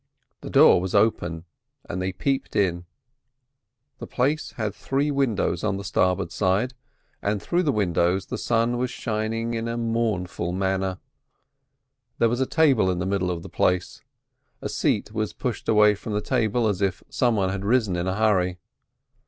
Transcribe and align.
The 0.39 0.49
door 0.49 0.81
was 0.81 0.95
open, 0.95 1.45
and 1.87 2.01
they 2.01 2.11
peeped 2.11 2.55
in. 2.55 2.85
The 3.99 4.07
place 4.07 4.53
had 4.53 4.73
three 4.73 5.11
windows 5.11 5.63
on 5.63 5.77
the 5.77 5.83
starboard 5.83 6.31
side, 6.31 6.73
and 7.21 7.39
through 7.39 7.61
the 7.61 7.71
windows 7.71 8.25
the 8.25 8.37
sun 8.39 8.79
was 8.79 8.89
shining 8.89 9.53
in 9.53 9.67
a 9.67 9.77
mournful 9.77 10.53
manner. 10.53 10.97
There 12.17 12.29
was 12.29 12.41
a 12.41 12.47
table 12.47 12.89
in 12.89 12.97
the 12.97 13.05
middle 13.05 13.29
of 13.29 13.43
the 13.43 13.47
place. 13.47 14.01
A 14.59 14.69
seat 14.69 15.11
was 15.11 15.33
pushed 15.33 15.69
away 15.69 15.93
from 15.93 16.13
the 16.13 16.21
table 16.21 16.67
as 16.67 16.81
if 16.81 17.03
some 17.07 17.35
one 17.35 17.49
had 17.49 17.63
risen 17.63 17.95
in 17.95 18.07
a 18.07 18.15
hurry. 18.17 18.57